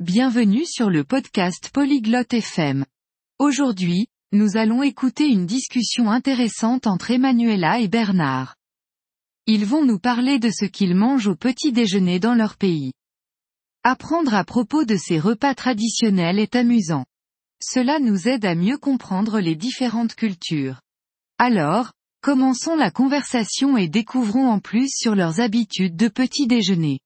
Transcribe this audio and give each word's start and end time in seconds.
Bienvenue 0.00 0.66
sur 0.66 0.90
le 0.90 1.04
podcast 1.04 1.70
Polyglotte 1.72 2.34
FM. 2.34 2.84
Aujourd'hui, 3.38 4.08
nous 4.30 4.58
allons 4.58 4.82
écouter 4.82 5.26
une 5.26 5.46
discussion 5.46 6.10
intéressante 6.10 6.86
entre 6.86 7.12
Emanuela 7.12 7.80
et 7.80 7.88
Bernard. 7.88 8.56
Ils 9.46 9.64
vont 9.64 9.86
nous 9.86 9.98
parler 9.98 10.38
de 10.38 10.50
ce 10.50 10.66
qu'ils 10.66 10.94
mangent 10.94 11.28
au 11.28 11.34
petit 11.34 11.72
déjeuner 11.72 12.20
dans 12.20 12.34
leur 12.34 12.58
pays. 12.58 12.92
Apprendre 13.84 14.34
à 14.34 14.44
propos 14.44 14.84
de 14.84 14.96
ces 14.96 15.18
repas 15.18 15.54
traditionnels 15.54 16.40
est 16.40 16.56
amusant. 16.56 17.06
Cela 17.62 17.98
nous 17.98 18.28
aide 18.28 18.44
à 18.44 18.54
mieux 18.54 18.76
comprendre 18.76 19.40
les 19.40 19.56
différentes 19.56 20.14
cultures. 20.14 20.82
Alors, 21.38 21.94
commençons 22.20 22.76
la 22.76 22.90
conversation 22.90 23.78
et 23.78 23.88
découvrons 23.88 24.50
en 24.50 24.60
plus 24.60 24.90
sur 24.94 25.14
leurs 25.14 25.40
habitudes 25.40 25.96
de 25.96 26.08
petit 26.08 26.46
déjeuner. 26.46 27.00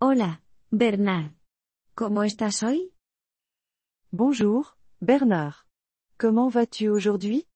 Hola, 0.00 0.40
Bernard. 0.70 1.32
¿Cómo 1.94 2.24
estás 2.24 2.62
hoy? 2.62 2.92
Bonjour, 4.10 4.76
Bernard. 5.00 5.54
Comment 6.18 6.50
vas-tu 6.52 6.92
aujourd'hui? 6.92 7.46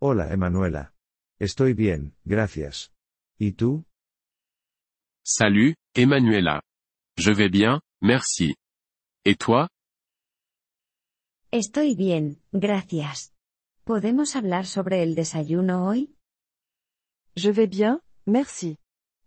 Hola 0.00 0.32
Emanuela. 0.32 0.94
Estoy 1.38 1.74
bien, 1.74 2.16
gracias. 2.24 2.92
¿Y 3.38 3.52
tú? 3.52 3.84
Salut, 5.24 5.74
Emanuela. 5.94 6.62
Je 7.16 7.32
vais 7.32 7.50
bien, 7.50 7.80
merci. 8.00 8.54
Et 9.24 9.36
toi? 9.38 9.68
Estoy 11.52 11.94
bien, 11.94 12.42
gracias. 12.52 13.32
¿Podemos 13.84 14.34
hablar 14.36 14.66
sobre 14.66 15.02
el 15.02 15.14
desayuno 15.14 15.86
hoy? 15.86 16.16
Je 17.36 17.52
vais 17.52 17.68
bien, 17.68 18.00
merci. 18.26 18.78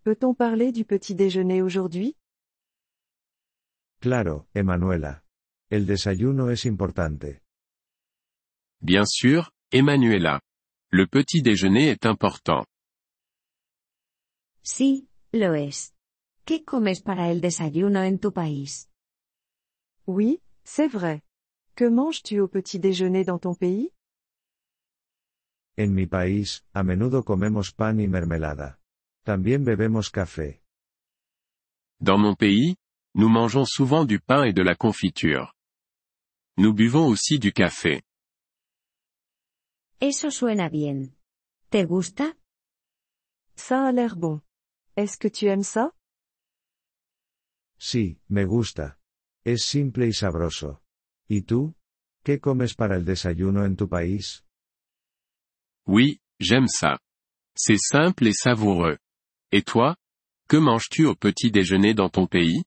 Peut-on 0.03 0.33
parler 0.33 0.71
du 0.71 0.83
petit 0.83 1.13
déjeuner 1.13 1.61
aujourd'hui? 1.61 2.15
Claro, 3.99 4.47
Emanuela. 4.55 5.23
El 5.69 5.85
desayuno 5.85 6.49
es 6.49 6.65
importante. 6.65 7.43
Bien 8.81 9.05
sûr, 9.05 9.51
Emanuela. 9.71 10.41
Le 10.91 11.05
petit 11.05 11.43
déjeuner 11.43 11.89
est 11.91 12.07
important. 12.07 12.65
Sí, 14.63 15.07
lo 15.31 15.53
es. 15.53 15.93
¿Qué 16.45 16.65
comes 16.65 17.01
para 17.01 17.29
el 17.29 17.39
desayuno 17.39 18.01
en 18.01 18.17
tu 18.17 18.31
país? 18.33 18.89
Oui, 20.07 20.41
c'est 20.63 20.87
vrai. 20.91 21.21
Que 21.75 21.89
manges-tu 21.89 22.39
au 22.39 22.47
petit 22.47 22.79
déjeuner 22.79 23.23
dans 23.23 23.39
ton 23.39 23.53
pays? 23.53 23.91
En 25.77 25.93
mi 25.93 26.07
país, 26.07 26.65
a 26.73 26.81
menudo 26.81 27.23
comemos 27.23 27.71
pan 27.71 27.99
y 27.99 28.07
mermelada. 28.07 28.80
También 29.23 29.63
bebemos 29.63 30.09
café. 30.09 30.61
Dans 31.99 32.17
mon 32.17 32.35
pays, 32.35 32.75
nous 33.13 33.29
mangeons 33.29 33.65
souvent 33.65 34.05
du 34.05 34.19
pain 34.19 34.43
et 34.43 34.53
de 34.53 34.63
la 34.63 34.75
confiture. 34.75 35.53
Nous 36.57 36.73
buvons 36.73 37.07
aussi 37.07 37.37
du 37.37 37.53
café. 37.53 38.01
Eso 39.99 40.31
suena 40.31 40.69
bien. 40.69 41.13
¿Te 41.69 41.85
gusta? 41.85 42.33
Ça 43.55 43.87
a 43.87 43.91
l'air 43.91 44.15
bon. 44.15 44.41
Est-ce 44.95 45.17
que 45.17 45.27
tu 45.27 45.45
aimes 45.47 45.63
ça? 45.63 45.91
Sí, 47.77 48.19
me 48.29 48.45
gusta. 48.45 48.97
Es 49.45 49.65
simple 49.65 50.07
y 50.07 50.13
sabroso. 50.13 50.81
¿Y 51.29 51.43
tú? 51.43 51.75
¿Qué 52.23 52.39
comes 52.39 52.73
para 52.75 52.95
el 52.95 53.05
desayuno 53.05 53.65
en 53.65 53.75
tu 53.75 53.87
país? 53.87 54.43
Oui, 55.85 56.19
j'aime 56.39 56.67
ça. 56.67 56.99
C'est 57.55 57.79
simple 57.79 58.27
et 58.27 58.33
savoureux. 58.33 58.97
Et 59.53 59.63
toi? 59.63 59.95
Que 60.47 60.55
manges-tu 60.55 61.05
au 61.05 61.15
petit 61.15 61.51
déjeuner 61.51 61.93
dans 61.93 62.09
ton 62.09 62.25
pays? 62.25 62.63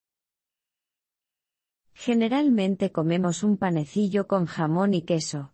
Generalmente 1.94 2.92
comemos 2.92 3.42
un 3.42 3.56
panecillo 3.56 4.27
con 4.27 4.44
jamón 4.46 4.92
y 4.92 5.02
queso. 5.02 5.50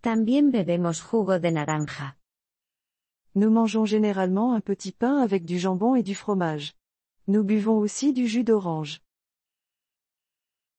También 0.00 0.52
bebemos 0.52 1.00
jugo 1.00 1.40
de 1.40 1.50
naranja. 1.50 2.16
Nous 3.34 3.50
mangeons 3.50 3.86
généralement 3.86 4.54
un 4.54 4.60
petit 4.60 4.92
pain 4.92 5.18
avec 5.18 5.44
du 5.44 5.58
jambon 5.58 5.96
et 5.96 6.04
du 6.04 6.14
fromage. 6.14 6.74
Nous 7.26 7.42
buvons 7.42 7.78
aussi 7.78 8.12
du 8.12 8.28
jus 8.28 8.44
d'orange. 8.44 9.00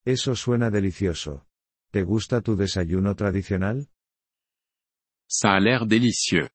Eso 0.06 0.34
suena 0.36 0.70
delicioso. 0.70 1.46
¿Te 1.92 2.04
gusta 2.04 2.42
tu 2.42 2.56
desayuno 2.56 3.16
tradicional? 3.16 3.86
Ça 5.28 5.52
a 5.52 5.60
l'air 5.60 5.86
délicieux. 5.86 6.50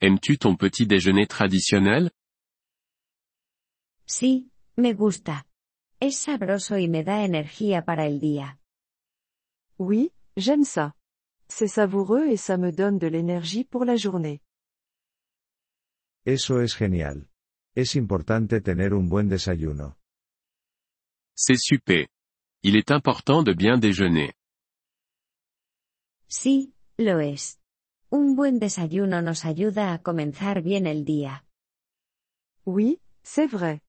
Aimes-tu 0.00 0.38
ton 0.38 0.56
petit 0.56 0.86
déjeuner 0.86 1.26
traditionnel? 1.26 2.10
Sí, 4.08 4.50
me 4.74 4.94
gusta. 4.94 5.46
Es 6.00 6.16
sabroso 6.16 6.78
y 6.78 6.88
me 6.88 7.04
da 7.04 7.24
energía 7.24 7.84
para 7.84 8.06
el 8.06 8.20
día. 8.20 8.58
Oui, 9.78 10.12
j'aime 10.34 10.64
ça. 10.64 10.94
C'est 11.48 11.68
savoureux 11.68 12.26
et 12.28 12.38
ça 12.38 12.56
me 12.56 12.72
donne 12.72 12.98
de 12.98 13.06
l'énergie 13.06 13.64
pour 13.64 13.84
la 13.84 13.96
journée. 13.96 14.40
Eso 16.24 16.60
es 16.62 16.74
genial. 16.74 17.28
Es 17.74 17.96
importante 17.96 18.60
tener 18.62 18.92
un 18.92 19.08
buen 19.08 19.28
desayuno. 19.28 19.96
C'est 21.34 21.58
super. 21.58 22.06
Il 22.62 22.76
est 22.76 22.90
important 22.90 23.42
de 23.42 23.52
bien 23.52 23.78
déjeuner. 23.78 24.32
Sí, 26.28 26.74
lo 26.98 27.20
es. 27.20 27.58
Un 28.10 28.34
buen 28.36 28.58
desayuno 28.58 29.22
nos 29.22 29.44
ayuda 29.44 29.92
a 29.92 30.02
comenzar 30.02 30.62
bien 30.62 30.86
el 30.86 31.04
día. 31.04 31.44
Oui, 32.64 33.00
c'est 33.22 33.46
vrai. 33.46 33.82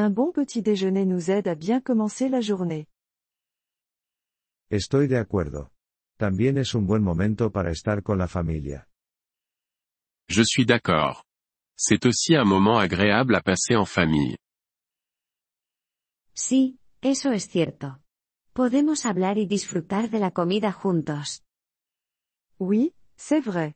Un 0.00 0.10
bon 0.10 0.30
petit 0.30 0.62
déjeuner 0.62 1.04
nous 1.04 1.28
aide 1.28 1.48
à 1.48 1.56
bien 1.56 1.80
commencer 1.80 2.28
la 2.28 2.40
journée. 2.40 2.86
Estoy 4.70 5.08
de 5.08 5.16
acuerdo. 5.16 5.72
También 6.20 6.56
es 6.56 6.72
un 6.76 6.86
buen 6.86 7.02
momento 7.02 7.50
para 7.50 7.72
estar 7.72 8.04
con 8.04 8.16
la 8.16 8.28
familia. 8.28 8.86
Je 10.28 10.44
suis 10.44 10.64
d'accord. 10.64 11.24
C'est 11.76 12.06
aussi 12.06 12.36
un 12.36 12.44
moment 12.44 12.78
agréable 12.78 13.34
à 13.34 13.40
passer 13.40 13.74
en 13.74 13.86
famille. 13.86 14.36
Sí, 16.32 16.78
eso 17.02 17.32
es 17.32 17.48
cierto. 17.48 17.98
Podemos 18.52 19.04
hablar 19.04 19.36
y 19.36 19.46
disfrutar 19.46 20.10
de 20.10 20.20
la 20.20 20.30
comida 20.30 20.70
juntos. 20.70 21.42
Oui, 22.60 22.94
c'est 23.16 23.40
vrai. 23.40 23.74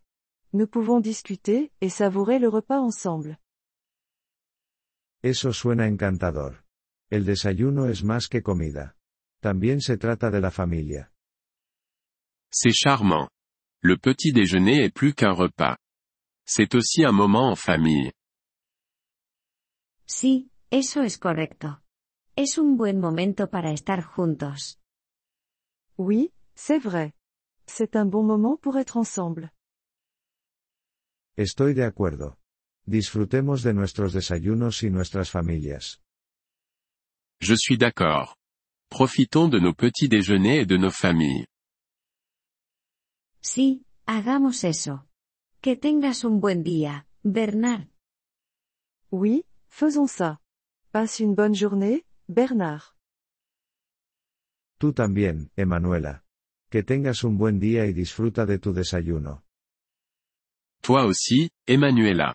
Nous 0.52 0.68
pouvons 0.68 1.00
discuter 1.00 1.72
et 1.80 1.90
savourer 1.90 2.38
le 2.38 2.48
repas 2.48 2.78
ensemble. 2.78 3.38
Eso 5.22 5.52
suena 5.52 5.86
encantador. 5.86 6.64
El 7.08 7.24
desayuno 7.24 7.88
es 7.88 8.02
más 8.02 8.26
que 8.28 8.42
comida. 8.42 8.96
También 9.40 9.80
se 9.80 9.96
trata 9.96 10.30
de 10.30 10.40
la 10.40 10.50
familia. 10.50 11.12
C'est 12.50 12.72
charmant. 12.72 13.28
Le 13.82 13.96
petit 13.96 14.32
déjeuner 14.32 14.84
est 14.84 14.94
plus 14.94 15.14
qu'un 15.14 15.32
repas. 15.32 15.76
C'est 16.44 16.74
aussi 16.74 17.04
un 17.04 17.12
moment 17.12 17.50
en 17.50 17.56
famille. 17.56 18.12
Sí, 20.06 20.50
eso 20.70 21.02
es 21.02 21.18
correcto. 21.18 21.82
Es 22.36 22.58
un 22.58 22.76
buen 22.76 22.98
momento 22.98 23.48
para 23.48 23.72
estar 23.72 24.02
juntos. 24.02 24.78
Oui, 25.96 26.32
c'est 26.54 26.78
vrai. 26.78 27.12
C'est 27.66 27.96
un 27.96 28.06
bon 28.06 28.24
moment 28.24 28.56
pour 28.56 28.76
être 28.78 28.96
ensemble. 28.96 29.52
Estoy 31.36 31.74
de 31.74 31.84
acuerdo. 31.84 32.36
Disfrutemos 32.86 33.62
de 33.62 33.74
nuestros 33.74 34.12
desayunos 34.12 34.82
y 34.82 34.90
nuestras 34.90 35.30
familias. 35.30 36.00
Je 37.40 37.54
suis 37.56 37.78
d'accord. 37.78 38.36
Profitons 38.90 39.48
de 39.48 39.58
nos 39.60 39.74
petits 39.74 40.08
déjeuners 40.08 40.62
et 40.62 40.66
de 40.66 40.76
nos 40.76 40.94
familles. 40.94 41.46
Sí, 43.40 43.84
hagamos 44.06 44.64
eso. 44.64 45.06
Que 45.60 45.76
tengas 45.76 46.24
un 46.24 46.40
buen 46.40 46.62
día, 46.62 47.06
Bernard. 47.22 47.88
Oui, 49.10 49.44
faisons 49.68 50.10
ça. 50.10 50.40
Passe 50.90 51.20
une 51.20 51.34
bonne 51.34 51.54
journée, 51.54 52.04
Bernard. 52.28 52.96
Tú 54.78 54.92
también, 54.92 55.50
Emanuela. 55.56 56.24
Que 56.68 56.82
tengas 56.82 57.22
un 57.22 57.38
buen 57.38 57.60
día 57.60 57.86
y 57.86 57.92
disfruta 57.92 58.44
de 58.46 58.58
tu 58.58 58.72
desayuno. 58.72 59.44
Toi 60.80 61.04
aussi, 61.04 61.50
Emanuela. 61.66 62.34